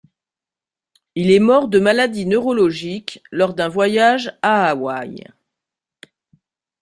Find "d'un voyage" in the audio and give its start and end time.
3.53-4.35